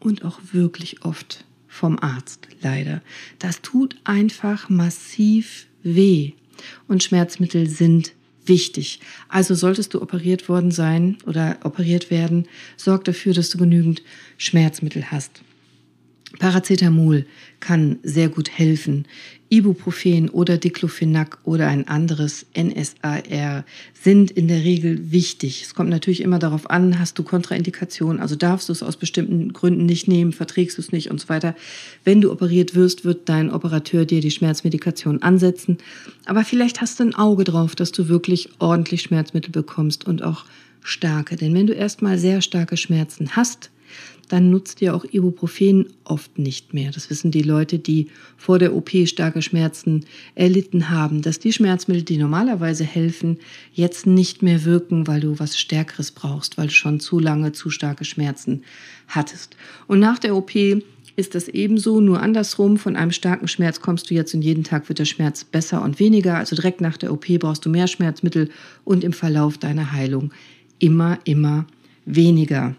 [0.00, 3.02] und auch wirklich oft vom Arzt, leider.
[3.38, 6.32] Das tut einfach massiv weh
[6.88, 8.12] und Schmerzmittel sind
[8.44, 9.00] wichtig.
[9.28, 14.02] Also solltest du operiert worden sein oder operiert werden, sorg dafür, dass du genügend
[14.38, 15.42] Schmerzmittel hast.
[16.38, 17.26] Paracetamol
[17.60, 19.06] kann sehr gut helfen.
[19.48, 25.62] Ibuprofen oder Diclofenac oder ein anderes NSAR sind in der Regel wichtig.
[25.62, 29.52] Es kommt natürlich immer darauf an, hast du Kontraindikationen, also darfst du es aus bestimmten
[29.52, 31.54] Gründen nicht nehmen, verträgst du es nicht und so weiter.
[32.02, 35.78] Wenn du operiert wirst, wird dein Operateur dir die Schmerzmedikation ansetzen.
[36.24, 40.44] Aber vielleicht hast du ein Auge drauf, dass du wirklich ordentlich Schmerzmittel bekommst und auch
[40.82, 41.36] starke.
[41.36, 43.70] Denn wenn du erstmal sehr starke Schmerzen hast,
[44.28, 46.90] dann nutzt ihr auch Ibuprofen oft nicht mehr.
[46.90, 52.02] Das wissen die Leute, die vor der OP starke Schmerzen erlitten haben, dass die Schmerzmittel,
[52.02, 53.38] die normalerweise helfen,
[53.72, 57.70] jetzt nicht mehr wirken, weil du was Stärkeres brauchst, weil du schon zu lange zu
[57.70, 58.62] starke Schmerzen
[59.08, 59.56] hattest.
[59.86, 60.54] Und nach der OP
[61.16, 62.76] ist das ebenso, nur andersrum.
[62.76, 65.98] Von einem starken Schmerz kommst du jetzt und jeden Tag wird der Schmerz besser und
[65.98, 66.36] weniger.
[66.36, 68.50] Also direkt nach der OP brauchst du mehr Schmerzmittel
[68.84, 70.30] und im Verlauf deiner Heilung
[70.78, 71.66] immer, immer
[72.04, 72.76] weniger.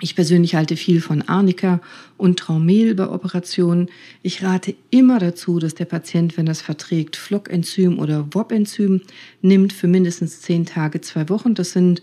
[0.00, 1.80] Ich persönlich halte viel von Arnika
[2.16, 3.88] und Traumel bei Operationen.
[4.22, 9.02] Ich rate immer dazu, dass der Patient, wenn es verträgt, Flockenzym oder WOP-Enzym
[9.40, 11.54] nimmt für mindestens zehn Tage, zwei Wochen.
[11.54, 12.02] Das sind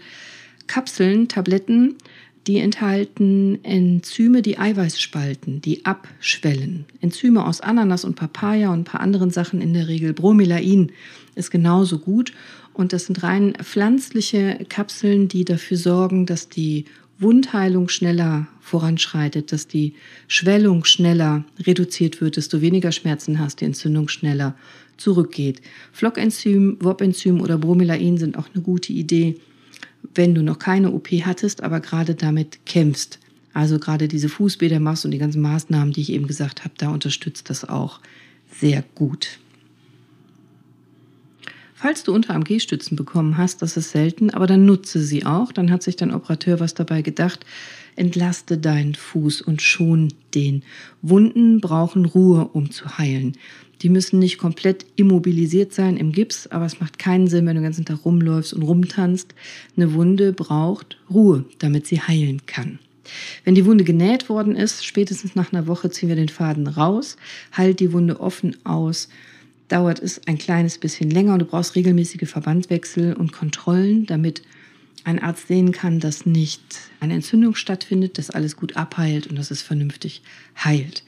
[0.68, 1.96] Kapseln, Tabletten,
[2.48, 6.86] die enthalten Enzyme, die Eiweiß spalten, die abschwellen.
[7.02, 10.14] Enzyme aus Ananas und Papaya und ein paar anderen Sachen in der Regel.
[10.14, 10.92] Bromelain
[11.36, 12.34] ist genauso gut.
[12.74, 16.86] Und das sind rein pflanzliche Kapseln, die dafür sorgen, dass die
[17.22, 19.94] Wundheilung schneller voranschreitet, dass die
[20.28, 24.56] Schwellung schneller reduziert wird, desto weniger Schmerzen hast, die Entzündung schneller
[24.98, 25.62] zurückgeht.
[25.92, 29.38] Flockenzym, WOP-Enzym oder Bromelain sind auch eine gute Idee,
[30.16, 33.20] wenn du noch keine OP hattest, aber gerade damit kämpfst.
[33.54, 36.90] Also gerade diese Fußbäder machst und die ganzen Maßnahmen, die ich eben gesagt habe, da
[36.90, 38.00] unterstützt das auch
[38.52, 39.40] sehr gut.
[41.82, 45.52] Falls du Unter-AMG-Stützen bekommen hast, das ist selten, aber dann nutze sie auch.
[45.52, 47.44] Dann hat sich dein Operateur was dabei gedacht.
[47.96, 50.62] Entlaste deinen Fuß und schon den.
[51.02, 53.36] Wunden brauchen Ruhe, um zu heilen.
[53.82, 57.62] Die müssen nicht komplett immobilisiert sein im Gips, aber es macht keinen Sinn, wenn du
[57.62, 59.34] den ganzen Tag rumläufst und rumtanzt.
[59.76, 62.78] Eine Wunde braucht Ruhe, damit sie heilen kann.
[63.44, 67.18] Wenn die Wunde genäht worden ist, spätestens nach einer Woche ziehen wir den Faden raus,
[67.52, 69.10] halt die Wunde offen aus
[69.72, 74.42] dauert es ein kleines bisschen länger und du brauchst regelmäßige Verbandwechsel und Kontrollen, damit
[75.04, 76.62] ein Arzt sehen kann, dass nicht
[77.00, 80.22] eine Entzündung stattfindet, dass alles gut abheilt und dass es vernünftig
[80.64, 81.04] heilt.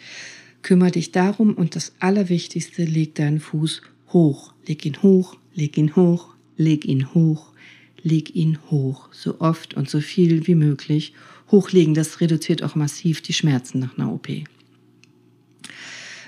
[0.61, 3.81] Kümmer dich darum und das Allerwichtigste, leg deinen Fuß
[4.13, 4.53] hoch.
[4.65, 7.51] Leg ihn hoch, leg ihn hoch, leg ihn hoch,
[8.01, 9.09] leg ihn hoch.
[9.11, 11.13] So oft und so viel wie möglich
[11.51, 11.93] hochlegen.
[11.93, 14.29] Das reduziert auch massiv die Schmerzen nach einer OP.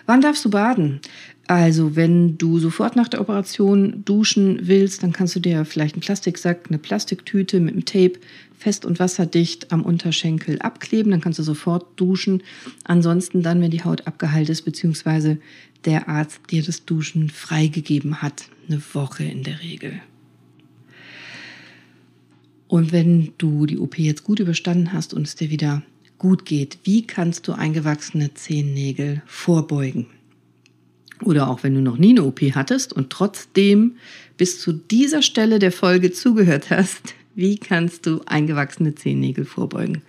[0.06, 1.00] Wann darfst du baden?
[1.48, 6.02] Also, wenn du sofort nach der Operation duschen willst, dann kannst du dir vielleicht einen
[6.02, 8.20] Plastiksack, eine Plastiktüte mit einem Tape
[8.58, 11.12] fest und wasserdicht am Unterschenkel abkleben.
[11.12, 12.42] Dann kannst du sofort duschen.
[12.84, 15.38] Ansonsten dann, wenn die Haut abgeheilt ist, beziehungsweise
[15.86, 18.50] der Arzt dir das Duschen freigegeben hat.
[18.68, 20.02] Eine Woche in der Regel.
[22.68, 25.84] Und wenn du die OP jetzt gut überstanden hast und es dir wieder
[26.18, 30.08] gut geht, wie kannst du eingewachsene Zehennägel vorbeugen?
[31.24, 33.96] Oder auch wenn du noch nie eine OP hattest und trotzdem
[34.38, 40.02] bis zu dieser Stelle der Folge zugehört hast, wie kannst du eingewachsene Zehennägel vorbeugen?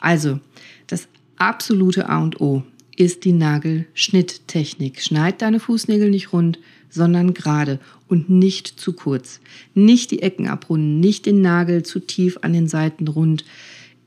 [0.00, 0.40] Also,
[0.86, 2.62] das absolute A und O
[2.96, 5.00] ist die Nagelschnitttechnik.
[5.00, 6.58] Schneid deine Fußnägel nicht rund,
[6.90, 9.40] sondern gerade und nicht zu kurz.
[9.74, 13.44] Nicht die Ecken abrunden, nicht den Nagel zu tief an den Seiten rund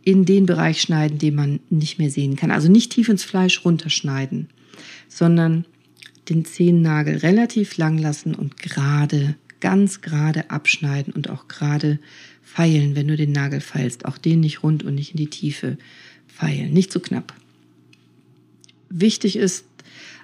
[0.04, 2.52] in den Bereich schneiden, den man nicht mehr sehen kann.
[2.52, 4.48] Also nicht tief ins Fleisch runterschneiden,
[5.10, 5.66] sondern
[6.30, 12.00] den Zehennagel relativ lang lassen und gerade, ganz gerade abschneiden und auch gerade
[12.44, 14.06] feilen, wenn du den Nagel feilst.
[14.06, 15.78] Auch den nicht rund und nicht in die Tiefe
[16.28, 17.34] feilen, nicht zu knapp.
[18.90, 19.66] Wichtig ist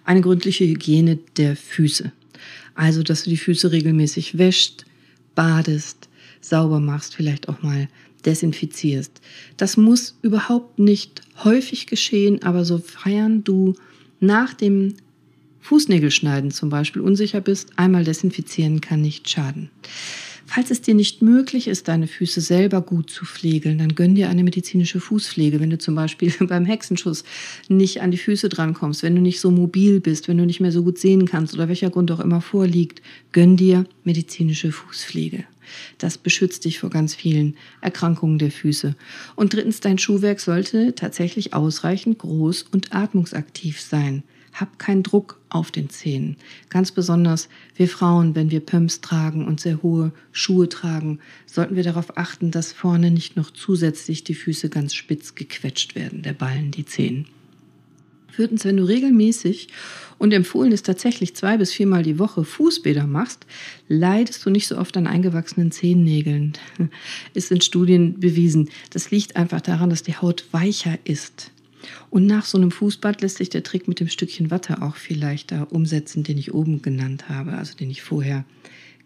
[0.05, 2.11] eine gründliche Hygiene der Füße.
[2.75, 4.85] Also, dass du die Füße regelmäßig wäscht,
[5.35, 6.09] badest,
[6.41, 7.87] sauber machst, vielleicht auch mal
[8.25, 9.21] desinfizierst.
[9.57, 13.75] Das muss überhaupt nicht häufig geschehen, aber sofern du
[14.19, 14.95] nach dem
[15.63, 19.69] Fußnägelschneiden zum Beispiel unsicher bist, einmal desinfizieren kann nicht schaden.
[20.45, 24.30] Falls es dir nicht möglich ist, deine Füße selber gut zu pflegeln, dann gönn dir
[24.30, 25.62] eine medizinische Fußpflege.
[25.62, 27.23] Wenn du zum Beispiel beim Hexenschuss
[27.69, 30.73] nicht an die Füße drankommst, wenn du nicht so mobil bist, wenn du nicht mehr
[30.73, 35.45] so gut sehen kannst oder welcher Grund auch immer vorliegt, gönn dir medizinische Fußpflege.
[35.97, 38.95] Das beschützt dich vor ganz vielen Erkrankungen der Füße.
[39.36, 44.23] Und drittens, dein Schuhwerk sollte tatsächlich ausreichend groß und atmungsaktiv sein.
[44.53, 46.37] Hab keinen Druck auf den Zehen.
[46.69, 51.83] Ganz besonders wir Frauen, wenn wir Pumps tragen und sehr hohe Schuhe tragen, sollten wir
[51.83, 56.71] darauf achten, dass vorne nicht noch zusätzlich die Füße ganz spitz gequetscht werden, der Ballen,
[56.71, 57.27] die Zehen.
[58.33, 59.67] Viertens, wenn du regelmäßig
[60.17, 63.45] und empfohlen ist tatsächlich zwei bis viermal die Woche Fußbäder machst,
[63.87, 66.53] leidest du nicht so oft an eingewachsenen Zehennägeln.
[67.35, 68.69] Ist in Studien bewiesen.
[68.89, 71.51] Das liegt einfach daran, dass die Haut weicher ist.
[72.10, 75.19] Und nach so einem Fußbad lässt sich der Trick mit dem Stückchen Watte auch viel
[75.19, 78.46] leichter umsetzen, den ich oben genannt habe, also den ich vorher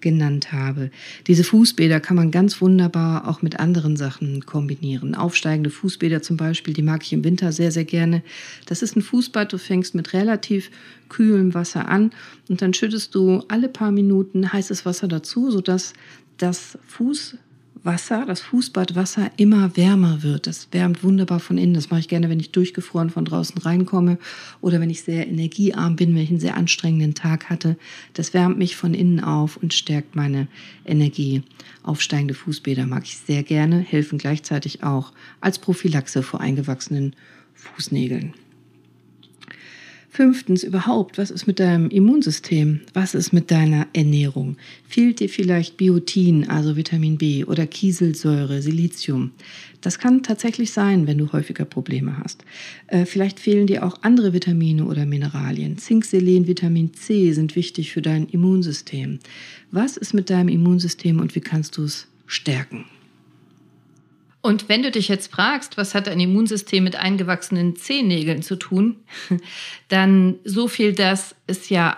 [0.01, 0.91] genannt habe.
[1.25, 5.15] Diese Fußbäder kann man ganz wunderbar auch mit anderen Sachen kombinieren.
[5.15, 8.21] Aufsteigende Fußbäder zum Beispiel, die mag ich im Winter sehr, sehr gerne.
[8.67, 10.69] Das ist ein Fußbad, du fängst mit relativ
[11.09, 12.11] kühlem Wasser an
[12.47, 15.93] und dann schüttest du alle paar Minuten heißes Wasser dazu, sodass
[16.37, 17.37] das Fuß
[17.87, 20.45] Wasser, das Fußbadwasser immer wärmer wird.
[20.45, 21.73] Das wärmt wunderbar von innen.
[21.73, 24.19] Das mache ich gerne, wenn ich durchgefroren von draußen reinkomme
[24.61, 27.77] oder wenn ich sehr energiearm bin, wenn ich einen sehr anstrengenden Tag hatte.
[28.13, 30.47] Das wärmt mich von innen auf und stärkt meine
[30.85, 31.41] Energie.
[31.81, 37.15] Aufsteigende Fußbäder mag ich sehr gerne, helfen gleichzeitig auch als Prophylaxe vor eingewachsenen
[37.55, 38.33] Fußnägeln.
[40.17, 42.79] Fünftens überhaupt, was ist mit deinem Immunsystem?
[42.95, 44.57] Was ist mit deiner Ernährung?
[44.87, 49.33] Fehlt dir vielleicht Biotin, also Vitamin B oder Kieselsäure, Silizium?
[49.79, 52.43] Das kann tatsächlich sein, wenn du häufiger Probleme hast.
[52.87, 55.77] Äh, vielleicht fehlen dir auch andere Vitamine oder Mineralien.
[55.77, 59.19] Zink, Selen, Vitamin C sind wichtig für dein Immunsystem.
[59.69, 62.85] Was ist mit deinem Immunsystem und wie kannst du es stärken?
[64.47, 68.95] Und wenn du dich jetzt fragst, was hat ein Immunsystem mit eingewachsenen Zehennägeln zu tun,
[69.89, 71.97] dann so viel, dass es ja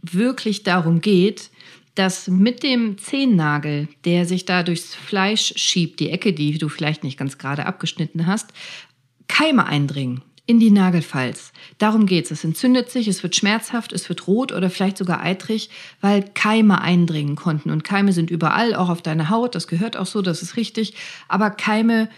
[0.00, 1.50] wirklich darum geht,
[1.94, 7.04] dass mit dem Zehennagel, der sich da durchs Fleisch schiebt, die Ecke, die du vielleicht
[7.04, 8.48] nicht ganz gerade abgeschnitten hast,
[9.28, 11.52] Keime eindringen in die Nagelfalz.
[11.78, 12.30] Darum geht's.
[12.30, 16.80] Es entzündet sich, es wird schmerzhaft, es wird rot oder vielleicht sogar eitrig, weil Keime
[16.80, 17.70] eindringen konnten.
[17.70, 19.54] Und Keime sind überall, auch auf deiner Haut.
[19.54, 20.94] Das gehört auch so, das ist richtig.
[21.28, 22.08] Aber Keime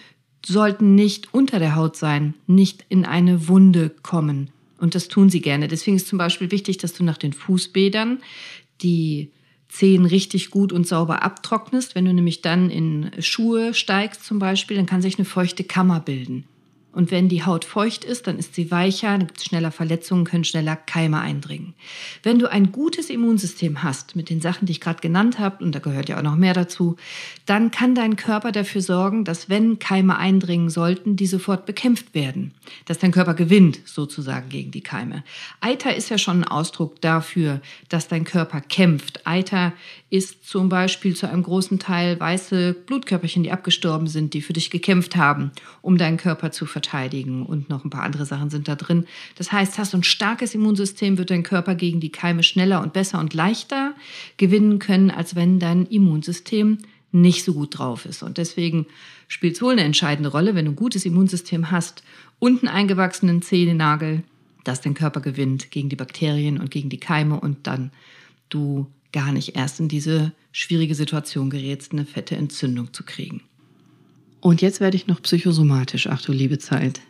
[0.45, 4.51] sollten nicht unter der Haut sein, nicht in eine Wunde kommen.
[4.79, 5.69] Und das tun sie gerne.
[5.69, 8.21] Deswegen ist zum Beispiel wichtig, dass du nach den Fußbädern
[8.83, 9.31] die
[9.69, 11.95] Zehen richtig gut und sauber abtrocknest.
[11.95, 16.01] Wenn du nämlich dann in Schuhe steigst zum Beispiel, dann kann sich eine feuchte Kammer
[16.01, 16.45] bilden.
[16.93, 20.25] Und wenn die Haut feucht ist, dann ist sie weicher, dann gibt es schneller Verletzungen,
[20.25, 21.75] können schneller Keime eindringen.
[22.23, 25.75] Wenn du ein gutes Immunsystem hast, mit den Sachen, die ich gerade genannt habe, und
[25.75, 26.97] da gehört ja auch noch mehr dazu,
[27.47, 32.53] dann kann dein Körper dafür sorgen, dass wenn Keime eindringen sollten, die sofort bekämpft werden.
[32.85, 35.25] Dass dein Körper gewinnt, sozusagen, gegen die Keime.
[35.61, 39.27] Eiter ist ja schon ein Ausdruck dafür, dass dein Körper kämpft.
[39.27, 39.73] Eiter
[40.13, 44.71] ist zum Beispiel zu einem großen Teil weiße Blutkörperchen, die abgestorben sind, die für dich
[44.71, 48.75] gekämpft haben, um deinen Körper zu verteidigen und noch ein paar andere Sachen sind da
[48.75, 49.07] drin.
[49.37, 52.93] Das heißt, hast du ein starkes Immunsystem, wird dein Körper gegen die Keime schneller und
[52.93, 53.95] besser und leichter
[54.37, 56.77] gewinnen können, als wenn dein Immunsystem
[57.11, 58.23] nicht so gut drauf ist.
[58.23, 58.85] Und deswegen
[59.29, 62.03] spielt es wohl eine entscheidende Rolle, wenn du ein gutes Immunsystem hast
[62.39, 64.25] und einen eingewachsenen Zehennagel,
[64.65, 67.93] dass dein Körper gewinnt gegen die Bakterien und gegen die Keime und dann
[68.51, 73.43] du gar nicht erst in diese schwierige Situation gerätst, eine fette Entzündung zu kriegen.
[74.41, 77.01] Und jetzt werde ich noch psychosomatisch, ach du liebe Zeit.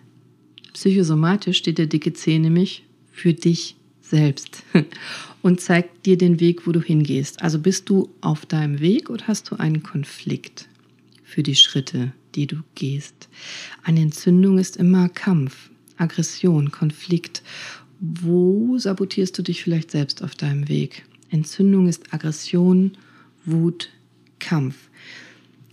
[0.75, 4.63] Psychosomatisch steht der dicke Zeh nämlich für dich selbst
[5.43, 7.43] und zeigt dir den Weg, wo du hingehst.
[7.43, 10.69] Also bist du auf deinem Weg oder hast du einen Konflikt
[11.25, 13.29] für die Schritte, die du gehst?
[13.83, 17.43] Eine Entzündung ist immer Kampf, Aggression, Konflikt.
[18.01, 21.05] Wo sabotierst du dich vielleicht selbst auf deinem Weg?
[21.33, 22.93] Entzündung ist Aggression,
[23.45, 23.91] Wut,
[24.39, 24.77] Kampf.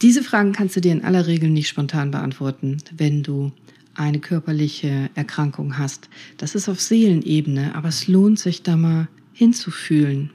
[0.02, 3.52] Diese Fragen kannst du dir in aller Regel nicht spontan beantworten, wenn du
[3.94, 6.10] eine körperliche Erkrankung hast.
[6.38, 10.32] Das ist auf Seelenebene, aber es lohnt sich da mal hinzufühlen,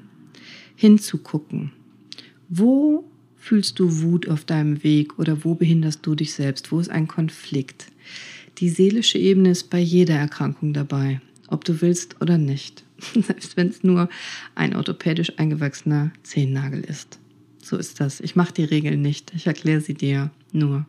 [0.76, 1.72] hinzugucken.
[2.50, 3.04] Wo
[3.36, 6.72] fühlst du Wut auf deinem Weg oder wo behinderst du dich selbst?
[6.72, 7.86] Wo ist ein Konflikt?
[8.58, 12.83] Die seelische Ebene ist bei jeder Erkrankung dabei, ob du willst oder nicht.
[12.98, 14.08] Selbst wenn es nur
[14.54, 17.18] ein orthopädisch eingewachsener Zehennagel ist.
[17.62, 18.20] So ist das.
[18.20, 19.32] Ich mache die Regeln nicht.
[19.34, 20.86] Ich erkläre sie dir nur.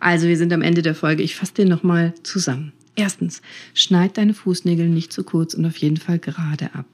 [0.00, 1.22] Also, wir sind am Ende der Folge.
[1.22, 2.72] Ich fasse dir nochmal zusammen.
[2.94, 3.40] Erstens,
[3.72, 6.86] schneid deine Fußnägel nicht zu kurz und auf jeden Fall gerade ab.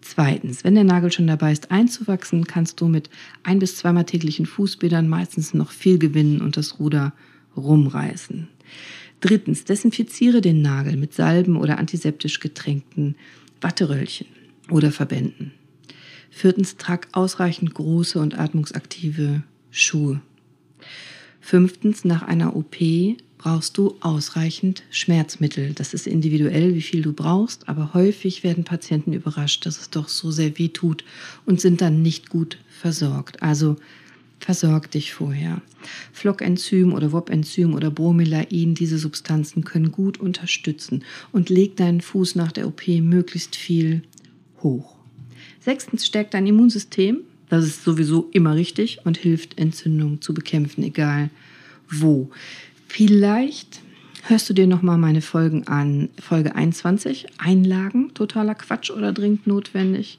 [0.00, 3.10] Zweitens, wenn der Nagel schon dabei ist einzuwachsen, kannst du mit
[3.42, 7.12] ein bis zweimal täglichen Fußbädern meistens noch viel gewinnen und das Ruder
[7.56, 8.46] rumreißen.
[9.20, 13.16] Drittens, desinfiziere den Nagel mit Salben oder antiseptisch getränkten
[13.60, 14.26] Watteröllchen
[14.70, 15.52] oder Verbänden.
[16.30, 20.20] Viertens, trag ausreichend große und atmungsaktive Schuhe.
[21.40, 22.76] Fünftens, nach einer OP
[23.38, 25.72] brauchst du ausreichend Schmerzmittel.
[25.72, 30.08] Das ist individuell, wie viel du brauchst, aber häufig werden Patienten überrascht, dass es doch
[30.08, 31.04] so sehr weh tut
[31.44, 33.42] und sind dann nicht gut versorgt.
[33.42, 33.76] Also
[34.38, 35.62] versorg dich vorher.
[36.12, 42.52] Flockenzym oder WOP-Enzym oder Bromelain, diese Substanzen können gut unterstützen und leg deinen Fuß nach
[42.52, 44.02] der OP möglichst viel
[44.62, 44.96] hoch.
[45.60, 47.20] Sechstens stärkt dein Immunsystem.
[47.48, 51.30] Das ist sowieso immer richtig und hilft, Entzündungen zu bekämpfen, egal
[51.88, 52.30] wo.
[52.88, 53.80] Vielleicht
[54.24, 56.08] hörst du dir nochmal meine Folgen an.
[56.20, 60.18] Folge 21, Einlagen, totaler Quatsch oder dringend notwendig.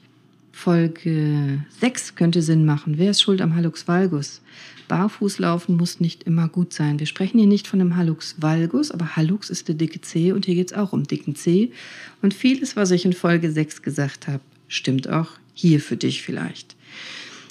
[0.52, 2.98] Folge 6 könnte Sinn machen.
[2.98, 4.42] Wer ist schuld am Hallux valgus?
[4.88, 6.98] Barfußlaufen muss nicht immer gut sein.
[6.98, 10.46] Wir sprechen hier nicht von einem Hallux valgus, aber Hallux ist der dicke C und
[10.46, 11.70] hier geht es auch um dicken C.
[12.22, 16.74] Und vieles, was ich in Folge 6 gesagt habe, stimmt auch hier für dich vielleicht.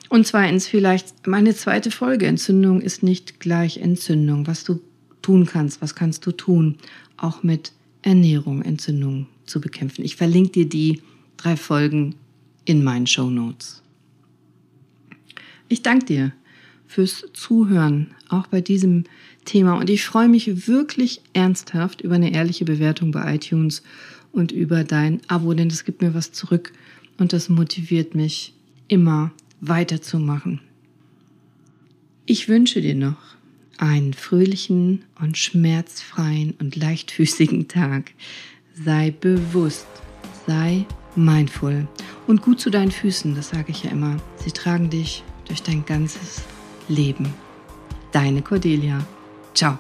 [0.10, 2.28] Und zweitens vielleicht meine zweite Folge.
[2.28, 4.48] Entzündung ist nicht gleich Entzündung.
[4.48, 4.80] Was du
[5.22, 6.78] tun kannst, was kannst du tun,
[7.18, 10.06] auch mit Ernährung Entzündung zu bekämpfen.
[10.06, 11.02] Ich verlinke dir die
[11.36, 12.16] drei Folgen
[12.68, 13.82] in meinen Show Notes.
[15.70, 16.34] Ich danke dir
[16.86, 19.06] fürs Zuhören, auch bei diesem
[19.46, 19.78] Thema.
[19.78, 23.84] Und ich freue mich wirklich ernsthaft über eine ehrliche Bewertung bei iTunes
[24.34, 26.74] und über dein Abo, denn es gibt mir was zurück
[27.18, 28.54] und das motiviert mich
[28.90, 30.60] immer weiterzumachen.
[32.26, 33.18] Ich wünsche dir noch
[33.78, 38.12] einen fröhlichen und schmerzfreien und leichtfüßigen Tag.
[38.74, 39.88] Sei bewusst,
[40.46, 40.86] sei
[41.18, 41.88] mindful
[42.28, 44.18] und gut zu deinen Füßen, das sage ich ja immer.
[44.38, 46.42] Sie tragen dich durch dein ganzes
[46.88, 47.34] Leben.
[48.12, 49.00] Deine Cordelia.
[49.54, 49.78] Ciao.